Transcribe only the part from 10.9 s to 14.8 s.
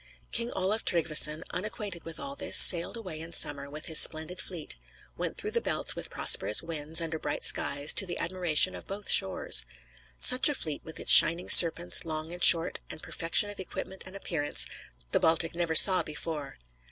its shining Serpents, long and short, and perfection of equipment and appearance,